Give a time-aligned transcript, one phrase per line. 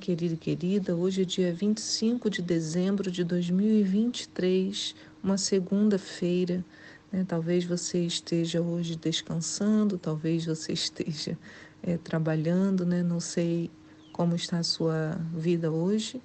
[0.00, 0.96] Querido e querida.
[0.96, 6.64] Hoje é dia 25 de dezembro de 2023, uma segunda-feira.
[7.12, 7.24] Né?
[7.26, 11.38] Talvez você esteja hoje descansando, talvez você esteja
[11.82, 13.02] é, trabalhando, né?
[13.02, 13.70] não sei
[14.12, 16.20] como está a sua vida hoje,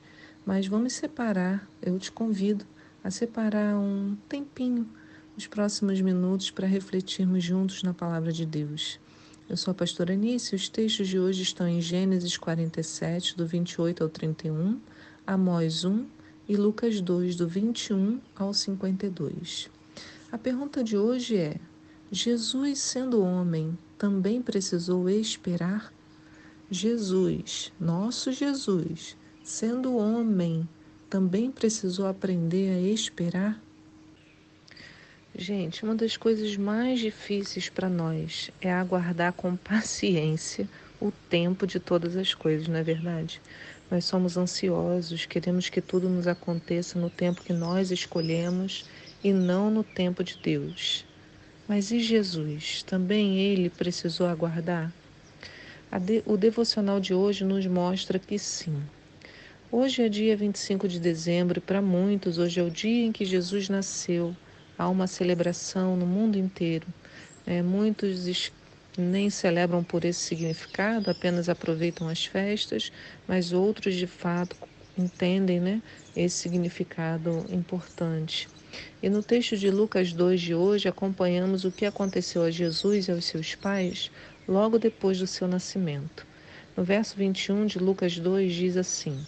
[0.45, 1.67] mas vamos separar.
[1.81, 2.65] Eu te convido
[3.03, 4.87] a separar um tempinho,
[5.35, 8.99] nos próximos minutos, para refletirmos juntos na palavra de Deus.
[9.49, 13.47] Eu sou a pastora Anice e os textos de hoje estão em Gênesis 47, do
[13.47, 14.79] 28 ao 31,
[15.25, 16.05] Amós 1
[16.47, 19.67] e Lucas 2, do 21 ao 52.
[20.31, 21.55] A pergunta de hoje é:
[22.11, 25.91] Jesus, sendo homem, também precisou esperar?
[26.69, 30.69] Jesus, nosso Jesus, sendo homem,
[31.09, 33.59] também precisou aprender a esperar?
[35.41, 40.67] Gente, uma das coisas mais difíceis para nós é aguardar com paciência
[40.99, 43.41] o tempo de todas as coisas, não é verdade?
[43.89, 48.83] Nós somos ansiosos, queremos que tudo nos aconteça no tempo que nós escolhemos
[49.23, 51.05] e não no tempo de Deus.
[51.69, 52.83] Mas e Jesus?
[52.83, 54.93] Também ele precisou aguardar?
[56.25, 58.75] O devocional de hoje nos mostra que sim.
[59.71, 63.23] Hoje é dia 25 de dezembro e para muitos hoje é o dia em que
[63.23, 64.35] Jesus nasceu
[64.79, 66.87] há uma celebração no mundo inteiro.
[67.45, 68.49] É, muitos
[68.97, 72.91] nem celebram por esse significado, apenas aproveitam as festas,
[73.27, 74.55] mas outros de fato
[74.97, 75.81] entendem né,
[76.15, 78.47] esse significado importante.
[79.03, 83.11] E no texto de Lucas 2 de hoje, acompanhamos o que aconteceu a Jesus e
[83.11, 84.09] aos seus pais
[84.47, 86.25] logo depois do seu nascimento.
[86.77, 89.25] No verso 21 de Lucas 2 diz assim: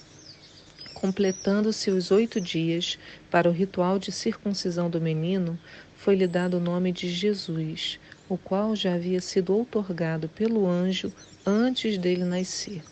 [1.02, 3.00] Completando-se os oito dias
[3.32, 5.58] para o ritual de circuncisão do menino,
[5.96, 8.00] foi-lhe dado o nome de Jesus,
[8.30, 11.12] o qual já havia sido outorgado pelo anjo
[11.44, 12.84] antes dele nascer.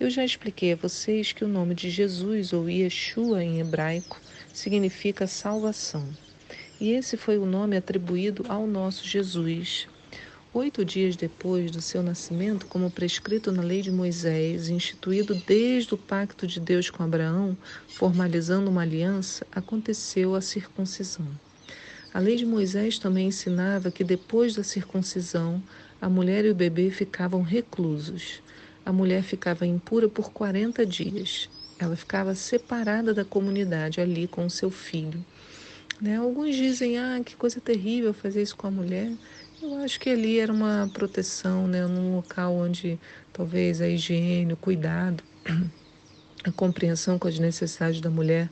[0.00, 4.20] Eu já expliquei a vocês que o nome de Jesus, ou Yeshua em hebraico,
[4.52, 6.08] significa salvação.
[6.80, 9.86] E esse foi o nome atribuído ao nosso Jesus,
[10.52, 15.96] Oito dias depois do seu nascimento, como prescrito na lei de Moisés, instituído desde o
[15.96, 17.56] pacto de Deus com Abraão,
[17.86, 21.24] formalizando uma aliança, aconteceu a circuncisão.
[22.12, 25.62] A lei de Moisés também ensinava que depois da circuncisão,
[26.00, 28.42] a mulher e o bebê ficavam reclusos.
[28.84, 31.48] A mulher ficava impura por 40 dias.
[31.78, 35.24] Ela ficava separada da comunidade ali com o seu filho.
[36.00, 36.16] Né?
[36.16, 39.12] Alguns dizem, ah, que coisa terrível fazer isso com a mulher.
[39.60, 42.98] Eu acho que ali era uma proteção, né, num local onde
[43.32, 45.22] talvez a higiene, o cuidado,
[46.44, 48.50] a compreensão com as necessidades da mulher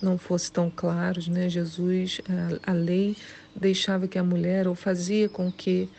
[0.00, 1.48] não fosse tão claros, né?
[1.48, 2.20] Jesus,
[2.64, 3.16] a, a lei
[3.54, 5.90] deixava que a mulher ou fazia com que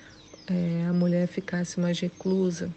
[0.47, 2.75] é, a mulher ficasse mais reclusa,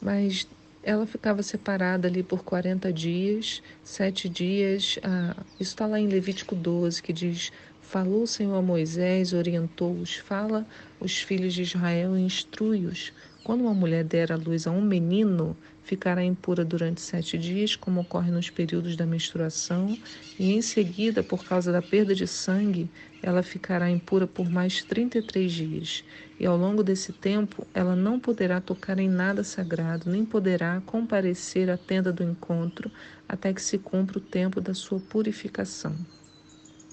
[0.00, 0.48] mas
[0.82, 4.98] ela ficava separada ali por 40 dias, sete dias.
[5.02, 7.50] Ah, isso está lá em Levítico 12, que diz:
[7.86, 10.66] Falou o Senhor a Moisés, orientou-os, fala
[10.98, 13.12] os filhos de Israel e instrui-os.
[13.44, 18.00] Quando uma mulher der à luz a um menino, ficará impura durante sete dias, como
[18.00, 19.96] ocorre nos períodos da menstruação,
[20.38, 22.90] e em seguida, por causa da perda de sangue,
[23.22, 26.04] ela ficará impura por mais 33 dias.
[26.40, 31.70] E ao longo desse tempo, ela não poderá tocar em nada sagrado, nem poderá comparecer
[31.70, 32.90] à tenda do encontro,
[33.28, 35.94] até que se cumpra o tempo da sua purificação.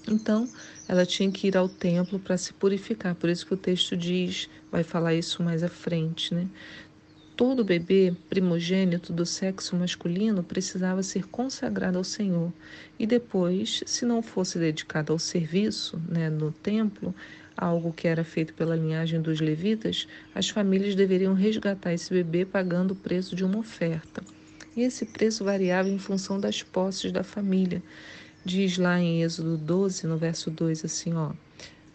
[0.08, 0.48] Então,
[0.88, 3.14] ela tinha que ir ao templo para se purificar.
[3.14, 6.48] Por isso que o texto diz, vai falar isso mais à frente, né?
[7.36, 12.52] Todo bebê primogênito do sexo masculino precisava ser consagrado ao Senhor.
[12.98, 17.14] E depois, se não fosse dedicado ao serviço né, no templo,
[17.56, 22.92] algo que era feito pela linhagem dos levitas, as famílias deveriam resgatar esse bebê pagando
[22.92, 24.22] o preço de uma oferta.
[24.76, 27.82] E esse preço variava em função das posses da família.
[28.44, 31.30] Diz lá em Êxodo 12, no verso 2, assim, ó.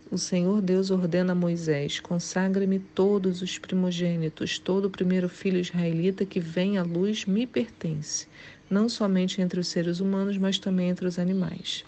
[0.09, 6.25] O Senhor Deus ordena a Moisés: Consagre-me todos os primogênitos, todo o primeiro filho israelita
[6.25, 8.27] que vem à luz me pertence,
[8.69, 11.83] não somente entre os seres humanos, mas também entre os animais.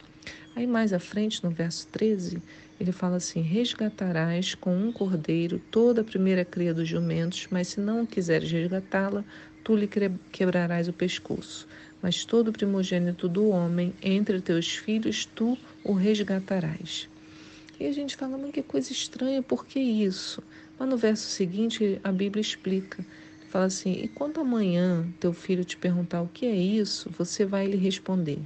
[0.53, 2.43] Aí mais à frente, no verso 13,
[2.81, 7.79] ele fala assim: Resgatarás com um cordeiro toda a primeira cria dos jumentos, mas se
[7.79, 9.23] não quiseres resgatá-la,
[9.63, 9.89] tu lhe
[10.33, 11.65] quebrarás o pescoço
[12.01, 17.09] mas todo primogênito do homem entre teus filhos tu o resgatarás.
[17.79, 20.43] E a gente fala, mas que coisa estranha, por que isso?
[20.77, 23.05] Mas no verso seguinte a Bíblia explica.
[23.49, 27.65] Fala assim: E quando amanhã teu filho te perguntar o que é isso, você vai
[27.65, 28.39] lhe responder: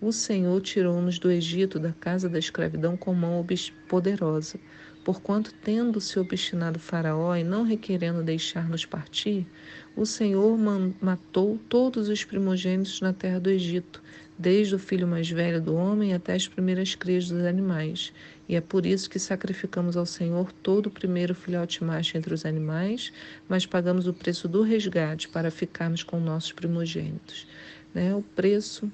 [0.00, 3.44] O Senhor tirou-nos do Egito, da casa da escravidão, com mão
[3.86, 4.58] poderosa.
[5.06, 9.46] Porquanto, tendo-se obstinado Faraó e não requerendo deixar-nos partir,
[9.94, 10.58] o Senhor
[11.00, 14.02] matou todos os primogênitos na terra do Egito,
[14.36, 18.12] desde o filho mais velho do homem até as primeiras crias dos animais.
[18.48, 22.44] E é por isso que sacrificamos ao Senhor todo o primeiro filhote macho entre os
[22.44, 23.12] animais,
[23.48, 27.46] mas pagamos o preço do resgate para ficarmos com nossos primogênitos.
[27.94, 28.12] Né?
[28.12, 28.90] O preço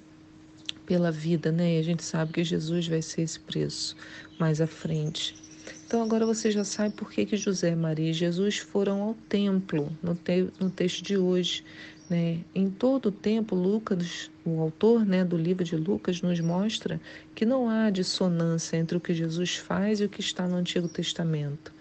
[0.85, 1.76] pela vida, né?
[1.76, 3.97] E a gente sabe que Jesus vai ser esse preço
[4.38, 5.41] mais à frente.
[5.93, 9.94] Então agora você já sabe por que, que José, Maria e Jesus foram ao templo
[10.03, 11.62] no, te, no texto de hoje.
[12.09, 12.39] Né?
[12.55, 16.99] Em todo o tempo, Lucas, o autor né, do livro de Lucas, nos mostra
[17.35, 20.89] que não há dissonância entre o que Jesus faz e o que está no Antigo
[20.89, 21.75] Testamento.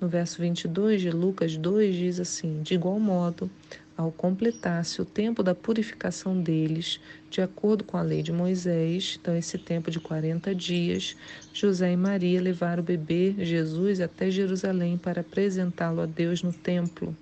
[0.00, 3.50] No verso 22 de Lucas 2 diz assim: De igual modo,
[3.98, 9.36] ao completar-se o tempo da purificação deles, de acordo com a lei de Moisés, então
[9.36, 11.16] esse tempo de 40 dias,
[11.52, 17.14] José e Maria levaram o bebê Jesus até Jerusalém para apresentá-lo a Deus no templo.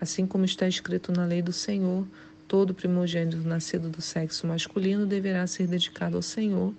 [0.00, 2.06] Assim como está escrito na lei do Senhor,
[2.46, 6.72] todo primogênito nascido do sexo masculino deverá ser dedicado ao Senhor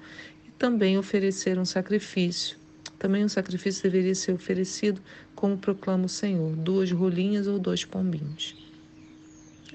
[0.48, 2.56] e também oferecer um sacrifício.
[2.98, 5.01] Também um sacrifício deveria ser oferecido,
[5.36, 8.63] como proclama o Senhor, duas rolinhas ou dois pombinhos.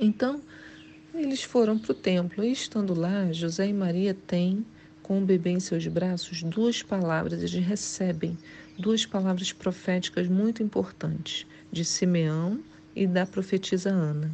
[0.00, 0.40] Então,
[1.14, 4.64] eles foram para o templo e, estando lá, José e Maria têm,
[5.02, 8.36] com o bebê em seus braços, duas palavras, eles recebem
[8.78, 12.60] duas palavras proféticas muito importantes, de Simeão
[12.94, 14.30] e da profetisa Ana.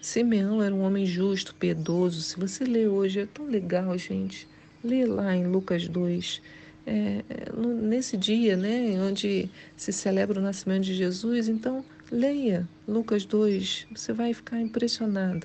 [0.00, 2.22] Simeão era um homem justo, piedoso.
[2.22, 4.46] Se você lê hoje, é tão legal, gente.
[4.82, 6.40] Lê lá em Lucas 2.
[6.86, 7.24] É,
[7.56, 14.12] nesse dia, né, onde se celebra o nascimento de Jesus, então Leia Lucas 2, você
[14.12, 15.44] vai ficar impressionado.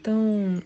[0.00, 0.60] Então,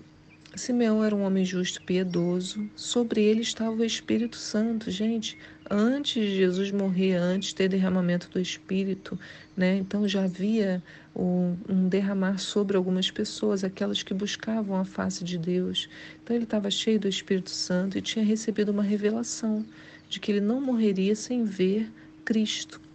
[0.55, 2.71] Simeão era um homem justo, piedoso.
[2.75, 5.37] Sobre ele estava o Espírito Santo, gente.
[5.71, 9.19] Antes de Jesus morrer, antes de ter derramamento do Espírito,
[9.55, 9.77] né?
[9.77, 10.83] Então já havia
[11.15, 11.55] um,
[11.89, 15.87] derramar sobre algumas pessoas, aquelas que buscavam a face de Deus.
[16.23, 19.67] Então ele estava cheio do Espírito Santo e tinha recebido uma revelação
[20.09, 21.93] de que ele não morreria sem ver
[22.25, 22.86] Cristo.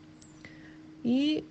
[1.04, 1.44] E,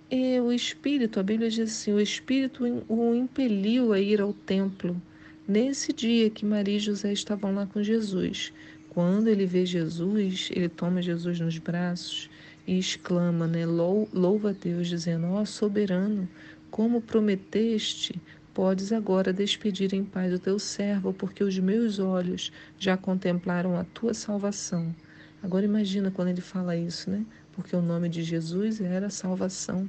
[0.44, 5.00] o Espírito, a Bíblia diz assim: o Espírito o impeliu a ir ao templo
[5.46, 8.52] nesse dia que Maria e José estavam lá com Jesus.
[8.90, 12.30] Quando ele vê Jesus, ele toma Jesus nos braços
[12.66, 13.66] e exclama, né?
[13.66, 16.28] Louva a Deus, dizendo: Ó oh, soberano,
[16.70, 18.20] como prometeste,
[18.54, 23.82] podes agora despedir em paz o teu servo, porque os meus olhos já contemplaram a
[23.82, 24.94] tua salvação.
[25.42, 27.24] Agora imagina quando ele fala isso, né?
[27.60, 29.86] Porque o nome de Jesus era salvação.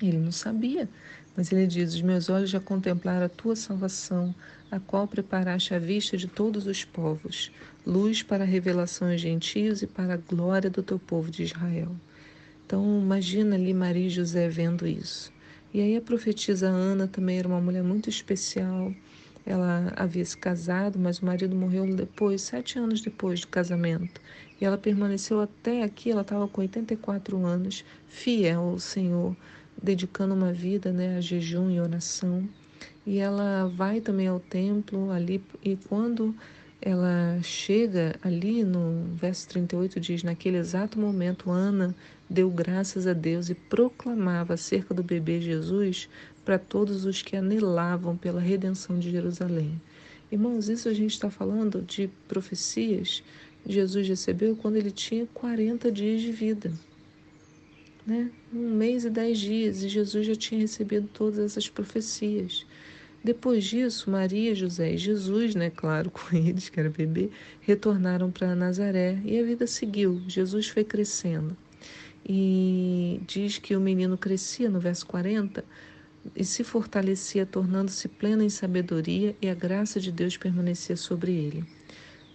[0.00, 0.88] Ele não sabia,
[1.36, 4.32] mas ele diz: Os meus olhos já contemplaram a tua salvação,
[4.70, 7.50] a qual preparaste à vista de todos os povos,
[7.84, 11.90] luz para a revelação aos gentios e para a glória do teu povo de Israel.
[12.64, 15.32] Então, imagina ali Maria e José vendo isso.
[15.72, 18.94] E aí a profetisa Ana também era uma mulher muito especial.
[19.46, 24.20] Ela havia se casado, mas o marido morreu depois, sete anos depois do casamento.
[24.60, 29.36] E ela permaneceu até aqui, ela estava com 84 anos, fiel ao Senhor,
[29.82, 32.48] dedicando uma vida né, a jejum e oração.
[33.06, 36.34] E ela vai também ao templo ali, e quando
[36.80, 41.94] ela chega ali no verso 38 diz: Naquele exato momento, Ana
[42.28, 46.08] deu graças a Deus e proclamava acerca do bebê Jesus
[46.44, 49.80] para todos os que anelavam pela redenção de Jerusalém.
[50.30, 53.22] Irmãos, isso a gente está falando de profecias
[53.66, 56.70] Jesus recebeu quando ele tinha 40 dias de vida.
[58.06, 58.30] Né?
[58.52, 62.66] Um mês e dez dias, e Jesus já tinha recebido todas essas profecias.
[63.22, 67.30] Depois disso, Maria, José e Jesus, né, claro, com eles, que era bebê,
[67.62, 70.20] retornaram para Nazaré e a vida seguiu.
[70.28, 71.56] Jesus foi crescendo.
[72.26, 75.64] E diz que o menino crescia, no verso 40,
[76.34, 81.64] e se fortalecia, tornando-se pleno em sabedoria, e a graça de Deus permanecia sobre ele.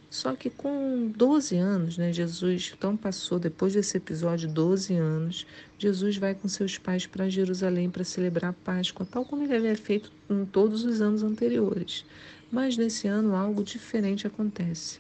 [0.10, 5.46] Só que com 12 anos, né, Jesus então passou, depois desse episódio, 12 anos,
[5.78, 9.78] Jesus vai com seus pais para Jerusalém para celebrar a Páscoa, tal como ele havia
[9.78, 12.04] feito em todos os anos anteriores.
[12.52, 15.00] Mas nesse ano algo diferente acontece.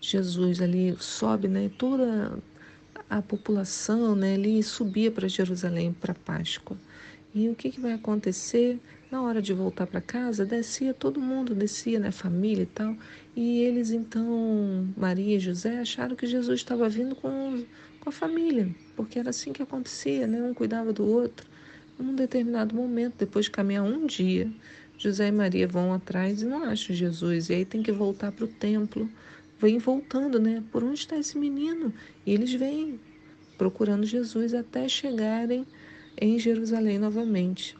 [0.00, 2.36] Jesus ali sobe, né, toda
[3.08, 6.76] a população, né, ali subia para Jerusalém para a Páscoa.
[7.34, 8.78] E o que, que vai acontecer?
[9.10, 12.96] Na hora de voltar para casa, descia todo mundo, descia, né, família e tal.
[13.34, 17.64] E eles então, Maria e José, acharam que Jesus estava vindo com,
[17.98, 20.40] com a família, porque era assim que acontecia, né?
[20.42, 21.44] Um cuidava do outro.
[21.98, 24.48] Num determinado momento, depois de caminhar um dia,
[24.96, 27.50] José e Maria vão atrás e não acham Jesus.
[27.50, 29.08] E aí tem que voltar para o templo.
[29.58, 30.62] Vem voltando, né?
[30.70, 31.92] Por onde está esse menino?
[32.24, 33.00] E eles vêm
[33.58, 35.66] procurando Jesus até chegarem
[36.20, 37.76] em Jerusalém novamente.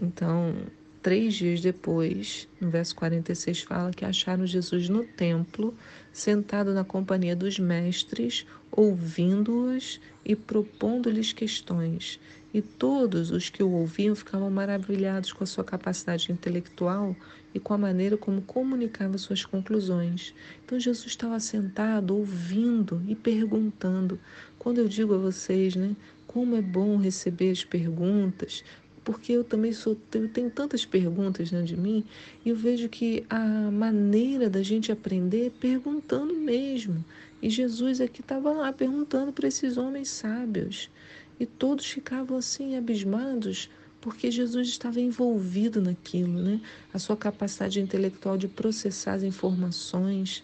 [0.00, 0.54] Então,
[1.02, 5.74] três dias depois, no verso 46, fala que acharam Jesus no templo,
[6.12, 12.18] sentado na companhia dos mestres, ouvindo-os e propondo-lhes questões.
[12.52, 17.16] E todos os que o ouviam ficavam maravilhados com a sua capacidade intelectual
[17.52, 20.34] e com a maneira como comunicava suas conclusões.
[20.64, 24.18] Então Jesus estava sentado, ouvindo e perguntando.
[24.58, 25.96] Quando eu digo a vocês, né,
[26.34, 28.64] como é bom receber as perguntas,
[29.04, 32.04] porque eu também sou, eu tenho tantas perguntas dentro de mim,
[32.44, 37.04] e eu vejo que a maneira da gente aprender é perguntando mesmo.
[37.40, 40.90] E Jesus aqui estava lá perguntando para esses homens sábios.
[41.38, 46.60] E todos ficavam assim abismados, porque Jesus estava envolvido naquilo, né?
[46.92, 50.42] A sua capacidade intelectual de processar as informações.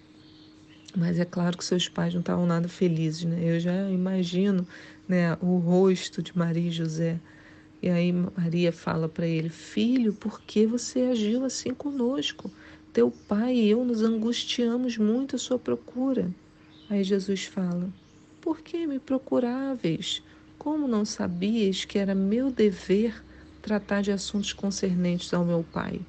[0.96, 3.38] Mas é claro que seus pais não estavam nada felizes, né?
[3.42, 4.66] Eu já imagino,
[5.10, 7.20] né, o rosto de Maria e José.
[7.82, 12.52] E aí Maria fala para ele: Filho, por que você agiu assim conosco?
[12.92, 16.32] Teu pai e eu nos angustiamos muito à sua procura.
[16.88, 17.92] Aí Jesus fala:
[18.40, 20.22] Por que me procuráveis?
[20.56, 23.24] Como não sabias que era meu dever
[23.60, 26.06] tratar de assuntos concernentes ao meu Pai?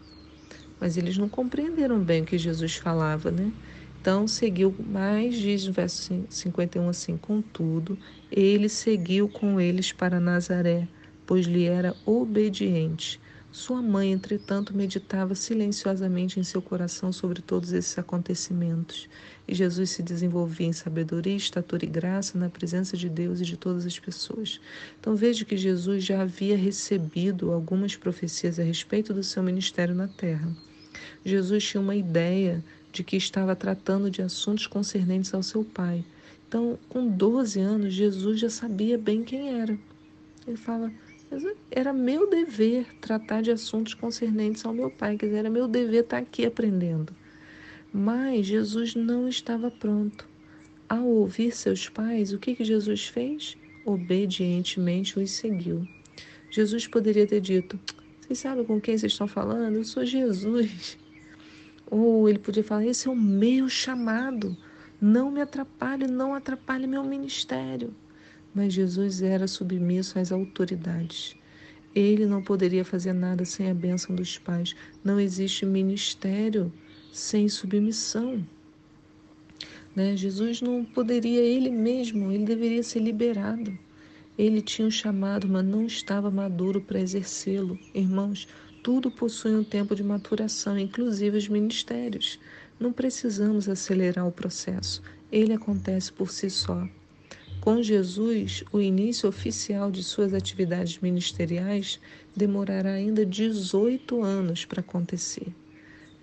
[0.79, 3.53] Mas eles não compreenderam bem o que Jesus falava, né?
[4.01, 7.95] Então seguiu mais, diz no verso 51 assim: Contudo,
[8.31, 10.87] ele seguiu com eles para Nazaré,
[11.23, 13.21] pois lhe era obediente.
[13.51, 19.07] Sua mãe, entretanto, meditava silenciosamente em seu coração sobre todos esses acontecimentos.
[19.47, 23.55] E Jesus se desenvolvia em sabedoria, estatura e graça na presença de Deus e de
[23.55, 24.59] todas as pessoas.
[24.99, 30.07] Então veja que Jesus já havia recebido algumas profecias a respeito do seu ministério na
[30.07, 30.51] terra.
[31.23, 36.03] Jesus tinha uma ideia de que estava tratando de assuntos concernentes ao seu pai.
[36.47, 39.77] Então, com 12 anos, Jesus já sabia bem quem era.
[40.45, 40.91] Ele fala:
[41.69, 46.03] era meu dever tratar de assuntos concernentes ao meu pai, quer dizer, era meu dever
[46.03, 47.15] estar aqui aprendendo.
[47.93, 50.27] Mas Jesus não estava pronto.
[50.89, 53.57] Ao ouvir seus pais, o que, que Jesus fez?
[53.85, 55.87] Obedientemente os seguiu.
[56.49, 57.79] Jesus poderia ter dito:
[58.19, 59.75] Vocês sabem com quem vocês estão falando?
[59.75, 60.97] Eu sou Jesus.
[61.91, 64.55] Ou ele podia falar: Esse é o meu chamado.
[64.99, 67.93] Não me atrapalhe, não atrapalhe meu ministério.
[68.55, 71.35] Mas Jesus era submisso às autoridades.
[71.93, 74.73] Ele não poderia fazer nada sem a bênção dos pais.
[75.03, 76.71] Não existe ministério
[77.11, 78.45] sem submissão.
[79.93, 80.15] Né?
[80.15, 83.77] Jesus não poderia ele mesmo, ele deveria ser liberado.
[84.37, 87.77] Ele tinha um chamado, mas não estava maduro para exercê-lo.
[87.93, 88.47] Irmãos,
[88.83, 92.39] tudo possui um tempo de maturação, inclusive os ministérios.
[92.79, 96.87] Não precisamos acelerar o processo, ele acontece por si só.
[97.61, 101.99] Com Jesus, o início oficial de suas atividades ministeriais
[102.35, 105.53] demorará ainda 18 anos para acontecer.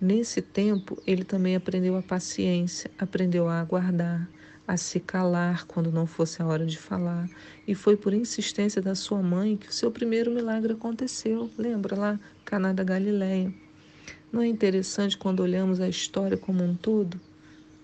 [0.00, 4.28] Nesse tempo, ele também aprendeu a paciência, aprendeu a aguardar,
[4.68, 7.26] a se calar quando não fosse a hora de falar,
[7.66, 11.50] e foi por insistência da sua mãe que o seu primeiro milagre aconteceu.
[11.56, 13.50] Lembra lá, Caná da Galileia?
[14.30, 17.18] Não é interessante quando olhamos a história como um todo,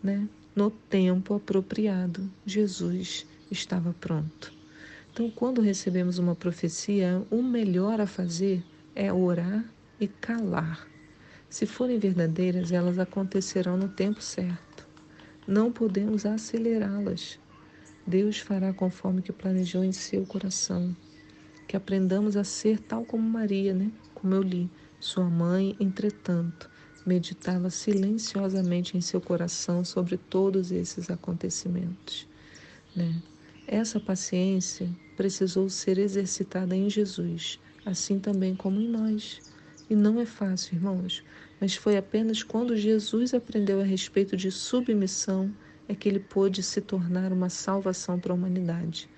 [0.03, 0.29] né?
[0.55, 4.53] No tempo apropriado, Jesus estava pronto.
[5.11, 8.63] Então, quando recebemos uma profecia, o melhor a fazer
[8.95, 9.65] é orar
[9.99, 10.87] e calar.
[11.49, 14.74] Se forem verdadeiras, elas acontecerão no tempo certo.
[15.47, 17.39] Não podemos acelerá-las.
[18.07, 20.97] Deus fará conforme que planejou em seu coração.
[21.67, 23.91] Que aprendamos a ser tal como Maria, né?
[24.15, 24.71] Como eu li.
[24.99, 26.71] Sua mãe, entretanto,
[27.05, 32.27] meditava silenciosamente em seu coração sobre todos esses acontecimentos,
[32.97, 33.23] né?
[33.67, 39.41] Essa paciência precisou ser exercitada em Jesus, assim também como em nós.
[39.89, 41.23] E não é fácil, irmãos,
[41.65, 45.51] mas foi apenas quando Jesus aprendeu a respeito de submissão
[45.89, 49.09] é que ele pôde se tornar uma salvação para a humanidade.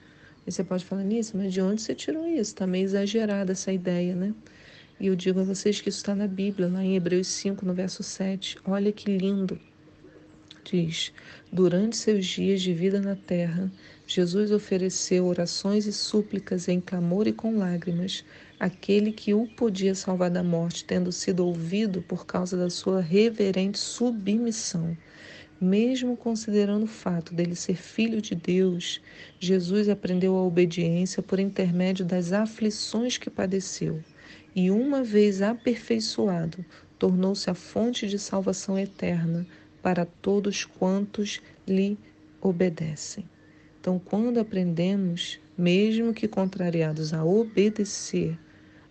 [0.47, 2.53] E você pode falar nisso, mas de onde você tirou isso?
[2.53, 4.33] Está meio exagerada essa ideia, né?
[5.01, 7.75] E eu digo a vocês que isso está na Bíblia, lá em Hebreus 5, no
[7.75, 8.59] verso 7.
[8.65, 9.59] Olha que lindo
[10.71, 11.13] diz:
[11.53, 13.71] Durante seus dias de vida na terra,
[14.07, 18.25] Jesus ofereceu orações e súplicas em clamor e com lágrimas
[18.59, 23.79] àquele que o podia salvar da morte, tendo sido ouvido por causa da sua reverente
[23.79, 24.97] submissão.
[25.61, 29.01] Mesmo considerando o fato dele ser filho de Deus,
[29.41, 34.03] Jesus aprendeu a obediência por intermédio das aflições que padeceu.
[34.55, 36.65] e, uma vez aperfeiçoado,
[36.99, 39.47] tornou-se a fonte de salvação eterna
[39.83, 41.99] para todos quantos lhe
[42.41, 43.29] obedecem.
[43.79, 48.39] Então, quando aprendemos, mesmo que contrariados a obedecer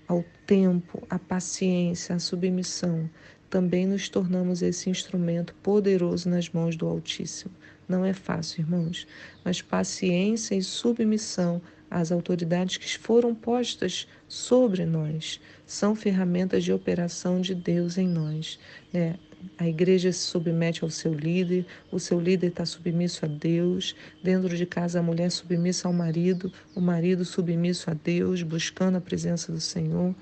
[0.07, 3.09] ao tempo, à paciência, à submissão,
[3.49, 7.53] também nos tornamos esse instrumento poderoso nas mãos do Altíssimo.
[7.87, 9.07] Não é fácil, irmãos,
[9.43, 17.39] mas paciência e submissão às autoridades que foram postas sobre nós são ferramentas de operação
[17.39, 18.59] de Deus em nós.
[18.91, 19.15] Né?
[19.57, 23.95] A igreja se submete ao seu líder, o seu líder está submisso a Deus.
[24.23, 29.01] Dentro de casa, a mulher submissa ao marido, o marido submisso a Deus, buscando a
[29.01, 30.13] presença do Senhor.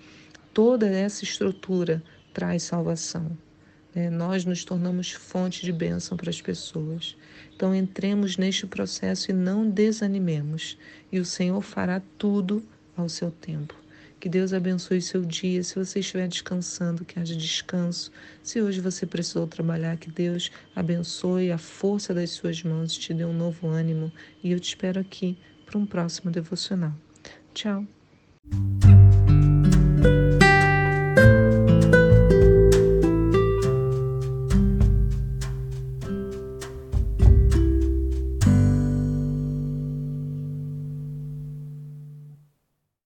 [0.54, 2.04] Toda essa estrutura
[2.34, 3.38] traz salvação.
[3.94, 4.10] Né?
[4.10, 7.16] Nós nos tornamos fonte de bênção para as pessoas.
[7.56, 10.78] Então, entremos neste processo e não desanimemos,
[11.12, 12.64] e o Senhor fará tudo
[12.96, 13.83] ao seu tempo.
[14.24, 15.62] Que Deus abençoe seu dia.
[15.66, 18.10] Se você estiver descansando, que haja descanso.
[18.42, 23.26] Se hoje você precisou trabalhar, que Deus abençoe a força das suas mãos, te dê
[23.26, 24.10] um novo ânimo.
[24.42, 26.94] E eu te espero aqui para um próximo devocional.
[27.54, 27.86] Tchau.